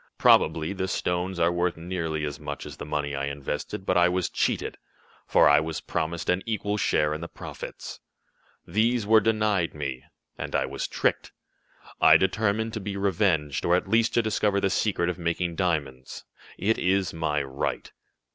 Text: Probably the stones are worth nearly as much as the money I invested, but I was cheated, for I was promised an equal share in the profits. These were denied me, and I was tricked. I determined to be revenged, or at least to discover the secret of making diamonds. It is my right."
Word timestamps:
Probably 0.17 0.73
the 0.73 0.87
stones 0.87 1.39
are 1.39 1.51
worth 1.51 1.77
nearly 1.77 2.25
as 2.25 2.39
much 2.39 2.65
as 2.65 2.77
the 2.77 2.87
money 2.87 3.13
I 3.13 3.25
invested, 3.27 3.85
but 3.85 3.97
I 3.97 4.09
was 4.09 4.31
cheated, 4.31 4.79
for 5.27 5.47
I 5.47 5.59
was 5.59 5.79
promised 5.79 6.27
an 6.27 6.41
equal 6.47 6.77
share 6.77 7.13
in 7.13 7.21
the 7.21 7.27
profits. 7.27 7.99
These 8.65 9.05
were 9.05 9.19
denied 9.19 9.75
me, 9.75 10.03
and 10.39 10.55
I 10.55 10.65
was 10.65 10.87
tricked. 10.87 11.33
I 12.01 12.17
determined 12.17 12.73
to 12.73 12.79
be 12.79 12.97
revenged, 12.97 13.63
or 13.63 13.75
at 13.75 13.87
least 13.87 14.15
to 14.15 14.23
discover 14.23 14.59
the 14.59 14.71
secret 14.71 15.07
of 15.07 15.19
making 15.19 15.55
diamonds. 15.57 16.25
It 16.57 16.79
is 16.79 17.13
my 17.13 17.43
right." 17.43 17.91